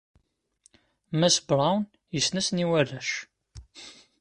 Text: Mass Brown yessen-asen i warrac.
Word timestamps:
Mass 1.19 1.37
Brown 1.47 1.81
yessen-asen 2.13 2.61
i 2.63 2.65
warrac. 2.69 3.09